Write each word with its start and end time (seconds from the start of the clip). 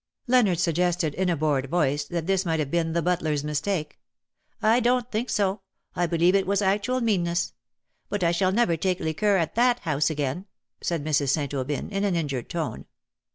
Leonard 0.25 0.57
suggested 0.59 1.13
in 1.13 1.29
a 1.29 1.35
bored 1.35 1.67
voice 1.69 2.05
that 2.05 2.25
this 2.25 2.43
might 2.43 2.57
have 2.59 2.71
been 2.71 2.93
the 2.93 3.03
butler^s 3.03 3.43
mistake. 3.43 3.99
"I 4.59 4.81
don^t 4.81 5.11
think 5.11 5.29
so. 5.29 5.61
I 5.95 6.07
believe 6.07 6.33
it 6.33 6.47
was 6.47 6.59
actual 6.59 7.01
meanness— 7.01 7.53
but 8.09 8.23
I 8.23 8.31
shall 8.31 8.51
never 8.51 8.75
take 8.75 8.99
liqueur 8.99 9.37
at 9.37 9.53
that 9.53 9.81
house 9.81 10.09
again," 10.09 10.47
said 10.81 11.05
Mrs. 11.05 11.29
St. 11.29 11.53
Aubyn, 11.53 11.91
in 11.91 12.03
an 12.03 12.15
injured 12.15 12.49
tone. 12.49 12.87